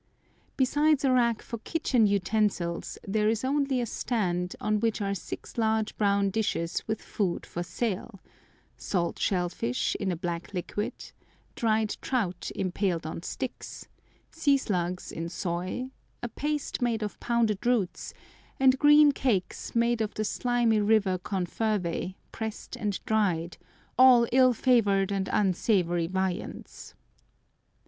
Besides 0.57 1.05
a 1.05 1.11
rack 1.11 1.43
for 1.43 1.59
kitchen 1.59 2.07
utensils, 2.07 2.97
there 3.07 3.29
is 3.29 3.43
only 3.45 3.79
a 3.79 3.85
stand 3.85 4.55
on 4.59 4.79
which 4.79 4.99
are 4.99 5.13
six 5.13 5.59
large 5.59 5.95
brown 5.95 6.31
dishes 6.31 6.81
with 6.87 6.99
food 7.03 7.45
for 7.45 7.61
sale—salt 7.61 9.19
shell 9.19 9.47
fish, 9.47 9.93
in 9.99 10.11
a 10.11 10.15
black 10.15 10.55
liquid, 10.55 11.11
dried 11.53 11.97
trout 12.01 12.49
impaled 12.55 13.05
on 13.05 13.21
sticks, 13.21 13.87
sea 14.31 14.57
slugs 14.57 15.11
in 15.11 15.29
soy, 15.29 15.91
a 16.23 16.29
paste 16.29 16.81
made 16.81 17.03
of 17.03 17.19
pounded 17.19 17.63
roots, 17.63 18.11
and 18.59 18.79
green 18.79 19.11
cakes 19.11 19.75
made 19.75 20.01
of 20.01 20.15
the 20.15 20.25
slimy 20.25 20.79
river 20.79 21.19
confervæ, 21.19 22.15
pressed 22.31 22.75
and 22.75 22.99
dried—all 23.05 24.25
ill 24.31 24.51
favoured 24.53 25.11
and 25.11 25.29
unsavoury 25.31 26.07
viands. 26.07 26.95